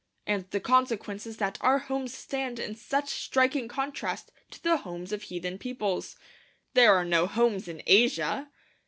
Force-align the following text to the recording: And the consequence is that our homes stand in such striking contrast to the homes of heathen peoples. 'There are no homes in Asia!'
And 0.25 0.49
the 0.49 0.59
consequence 0.59 1.27
is 1.27 1.37
that 1.37 1.59
our 1.61 1.77
homes 1.77 2.11
stand 2.17 2.57
in 2.57 2.73
such 2.75 3.11
striking 3.11 3.67
contrast 3.67 4.31
to 4.49 4.63
the 4.63 4.77
homes 4.77 5.11
of 5.11 5.21
heathen 5.21 5.59
peoples. 5.59 6.15
'There 6.73 6.95
are 6.95 7.05
no 7.05 7.27
homes 7.27 7.67
in 7.67 7.83
Asia!' 7.85 8.49